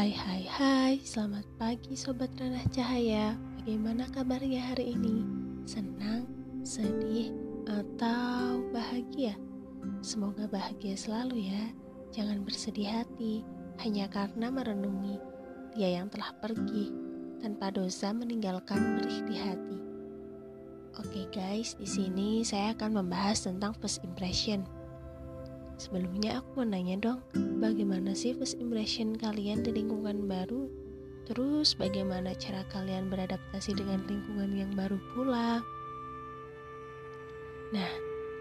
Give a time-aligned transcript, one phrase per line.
[0.00, 3.36] Hai hai hai, selamat pagi Sobat Ranah Cahaya.
[3.60, 5.28] Bagaimana kabarnya hari ini?
[5.68, 6.24] Senang,
[6.64, 7.28] sedih,
[7.68, 9.36] atau bahagia?
[10.00, 11.64] Semoga bahagia selalu ya.
[12.16, 13.44] Jangan bersedih hati.
[13.84, 15.20] Hanya karena merenungi
[15.76, 16.88] Dia yang telah pergi
[17.44, 19.78] tanpa dosa meninggalkan perih di hati.
[20.96, 24.64] Oke guys, di sini saya akan membahas tentang first impression
[25.80, 27.24] Sebelumnya aku mau nanya dong,
[27.56, 30.68] bagaimana sih first impression kalian di lingkungan baru?
[31.24, 35.64] Terus bagaimana cara kalian beradaptasi dengan lingkungan yang baru pula?
[37.72, 37.92] Nah,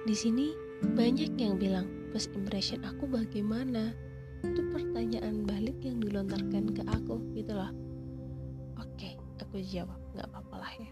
[0.04, 0.52] di sini
[0.84, 3.96] banyak yang bilang first impression aku bagaimana?
[4.44, 7.72] Itu pertanyaan balik yang dilontarkan ke aku gitu loh.
[8.84, 10.92] Oke, aku jawab, nggak apa-apa lah ya.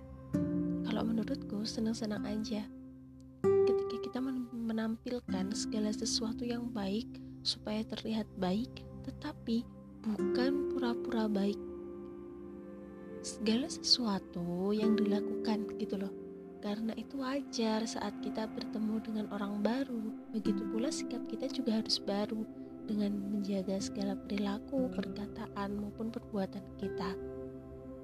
[0.88, 2.63] Kalau menurutku senang-senang aja
[4.77, 7.09] menampilkan segala sesuatu yang baik
[7.41, 8.70] supaya terlihat baik,
[9.09, 9.66] tetapi
[10.06, 11.58] bukan pura-pura baik.
[13.25, 16.14] Segala sesuatu yang dilakukan gitu loh.
[16.61, 20.14] Karena itu wajar saat kita bertemu dengan orang baru.
[20.30, 22.45] Begitu pula sikap kita juga harus baru
[22.86, 27.17] dengan menjaga segala perilaku, perkataan maupun perbuatan kita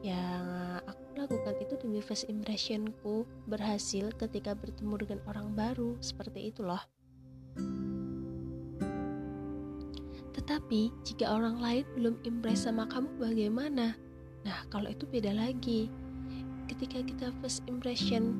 [0.01, 6.65] yang aku lakukan itu demi first impressionku berhasil ketika bertemu dengan orang baru seperti itu
[6.65, 6.81] loh.
[10.33, 13.95] Tetapi jika orang lain belum impress sama kamu bagaimana?
[14.43, 15.87] Nah kalau itu beda lagi.
[16.67, 18.33] Ketika kita first impression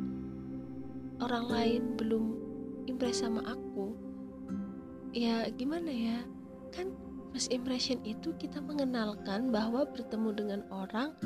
[1.21, 2.39] orang lain belum
[2.89, 3.94] impress sama aku
[5.13, 6.17] ya gimana ya?
[6.73, 6.91] Kan
[7.33, 11.17] First impression itu kita mengenalkan bahwa bertemu dengan orang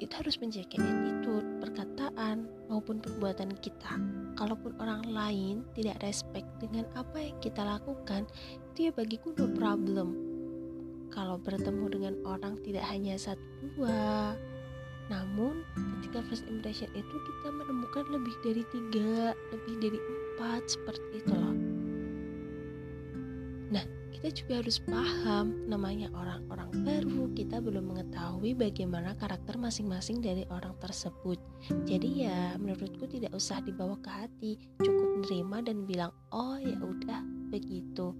[0.00, 4.00] itu harus menjaga attitude, perkataan, maupun perbuatan kita.
[4.40, 8.24] Kalaupun orang lain tidak respect dengan apa yang kita lakukan,
[8.72, 10.16] itu ya bagiku no problem.
[11.12, 13.44] Kalau bertemu dengan orang tidak hanya satu
[13.76, 14.32] dua,
[15.12, 15.66] namun
[16.00, 21.56] ketika first impression itu kita menemukan lebih dari tiga, lebih dari empat seperti itu loh.
[23.74, 30.44] Nah, kita juga harus paham namanya orang-orang baru kita belum mengetahui bagaimana karakter masing-masing dari
[30.50, 31.38] orang tersebut.
[31.86, 37.22] Jadi ya menurutku tidak usah dibawa ke hati cukup menerima dan bilang oh ya udah
[37.54, 38.12] begitu.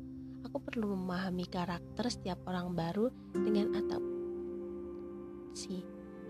[0.46, 4.00] Aku perlu memahami karakter setiap orang baru dengan atau
[5.52, 5.82] si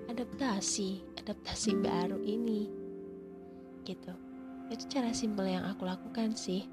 [0.08, 2.66] adaptasi adaptasi baru ini.
[3.84, 4.12] Gitu.
[4.72, 6.64] Itu cara simpel yang aku lakukan sih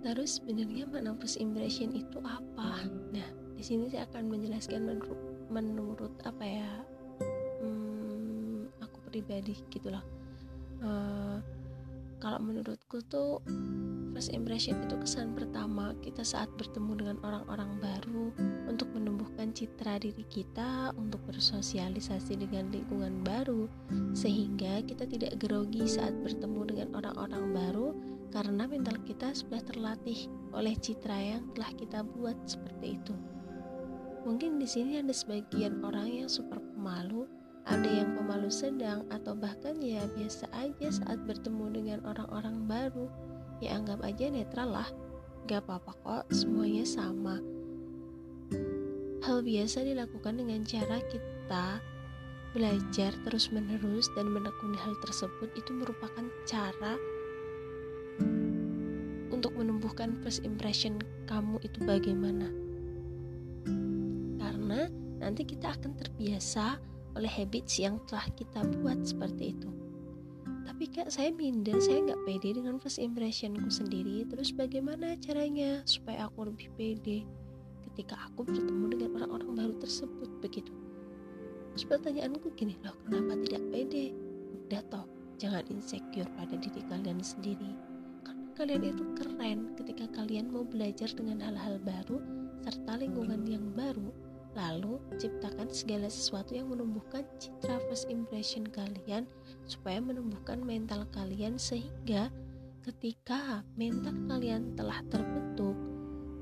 [0.00, 2.84] Terus sebenarnya makna first impression itu apa?
[3.12, 5.20] Nah, di sini saya akan menjelaskan menurut,
[5.52, 6.72] menurut apa ya?
[7.60, 10.04] Hmm, aku pribadi gitu loh.
[10.80, 11.36] Uh,
[12.20, 13.40] kalau menurutku tuh
[14.12, 18.28] first impression itu kesan pertama kita saat bertemu dengan orang-orang baru
[18.68, 23.64] untuk menumbuhkan citra diri kita untuk bersosialisasi dengan lingkungan baru
[24.12, 27.88] sehingga kita tidak grogi saat bertemu dengan orang-orang baru
[28.30, 33.14] karena mental kita sudah terlatih oleh citra yang telah kita buat seperti itu.
[34.22, 37.26] Mungkin di sini ada sebagian orang yang super pemalu,
[37.64, 43.06] ada yang pemalu sedang, atau bahkan ya biasa aja saat bertemu dengan orang-orang baru.
[43.64, 44.88] Ya anggap aja netral lah,
[45.48, 47.40] gak apa-apa kok, semuanya sama.
[49.20, 51.80] Hal biasa dilakukan dengan cara kita
[52.50, 56.98] belajar terus-menerus dan menekuni hal tersebut itu merupakan cara
[59.60, 60.96] menumbuhkan first impression
[61.28, 62.48] kamu itu bagaimana?
[64.40, 64.88] Karena
[65.20, 66.80] nanti kita akan terbiasa
[67.12, 69.68] oleh habits yang telah kita buat seperti itu.
[70.64, 74.24] Tapi kak saya minder saya nggak pede dengan first impressionku sendiri.
[74.24, 77.28] Terus bagaimana caranya supaya aku lebih pede
[77.92, 80.72] ketika aku bertemu dengan orang-orang baru tersebut begitu?
[81.76, 84.16] Terus pertanyaanku gini loh kenapa tidak pede?
[84.64, 85.04] Udah toh
[85.36, 87.89] jangan insecure pada diri kalian sendiri
[88.60, 92.20] kalian itu keren ketika kalian mau belajar dengan hal-hal baru
[92.60, 94.12] serta lingkungan yang baru
[94.52, 99.24] lalu ciptakan segala sesuatu yang menumbuhkan citra first impression kalian
[99.64, 102.28] supaya menumbuhkan mental kalian sehingga
[102.84, 105.72] ketika mental kalian telah terbentuk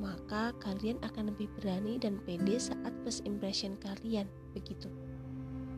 [0.03, 4.26] maka kalian akan lebih berani dan pede saat first impression kalian
[4.59, 4.91] begitu.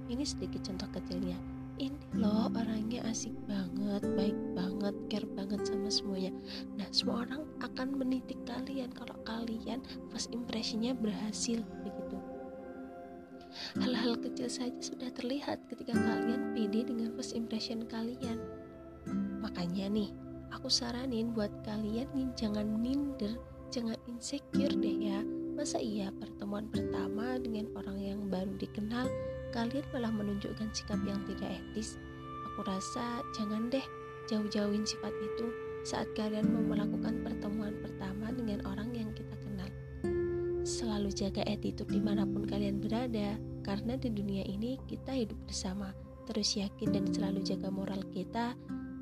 [0.09, 6.33] Ini sedikit contoh kecilnya ini loh orangnya asik banget, baik banget, care banget sama semuanya.
[6.77, 9.81] Nah, semua orang akan menitik kalian kalau kalian
[10.13, 12.17] first impressionnya berhasil begitu.
[13.81, 18.37] Hal-hal kecil saja sudah terlihat ketika kalian pede dengan first impression kalian.
[19.41, 20.13] Makanya nih,
[20.53, 23.41] aku saranin buat kalian nih jangan minder,
[23.73, 25.25] jangan insecure deh ya
[25.61, 29.05] Masa iya pertemuan pertama dengan orang yang baru dikenal,
[29.51, 31.99] kalian malah menunjukkan sikap yang tidak etis?
[32.51, 33.85] Aku rasa jangan deh
[34.31, 35.51] jauh-jauhin sifat itu
[35.83, 39.71] saat kalian mau melakukan pertemuan pertama dengan orang yang kita kenal.
[40.63, 45.91] Selalu jaga attitude di mana pun kalian berada, karena di dunia ini kita hidup bersama.
[46.31, 48.55] Terus yakin dan selalu jaga moral kita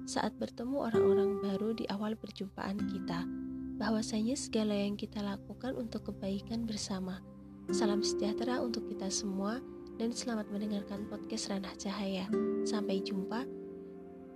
[0.08, 3.28] saat bertemu orang-orang baru di awal perjumpaan kita
[3.76, 7.20] bahwasanya segala yang kita lakukan untuk kebaikan bersama.
[7.68, 9.60] Salam sejahtera untuk kita semua
[9.98, 12.30] dan selamat mendengarkan podcast Ranah Cahaya.
[12.62, 13.42] Sampai jumpa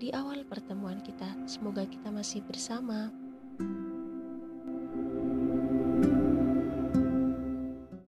[0.03, 1.38] di awal pertemuan kita.
[1.47, 3.14] Semoga kita masih bersama.
[3.62, 3.92] thank you